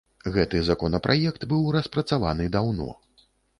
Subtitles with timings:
[0.37, 2.91] Гэты законапраект быў распрацаваны даўно.